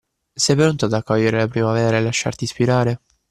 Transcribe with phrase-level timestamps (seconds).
[0.33, 3.01] Sei pronto ad accogliere la primavera e lasciarti ispirare?